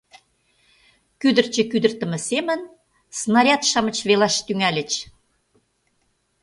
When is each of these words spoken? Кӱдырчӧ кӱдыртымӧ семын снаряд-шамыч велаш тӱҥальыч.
Кӱдырчӧ 1.19 1.61
кӱдыртымӧ 1.71 2.17
семын 2.29 2.61
снаряд-шамыч 3.19 3.97
велаш 4.07 4.35
тӱҥальыч. 4.45 4.91